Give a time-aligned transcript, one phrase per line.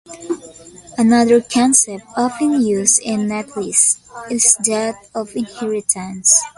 [0.97, 3.99] Another concept often used in netlists
[4.31, 6.33] is that of inheritance.